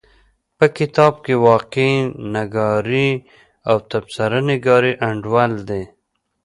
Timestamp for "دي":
5.69-5.83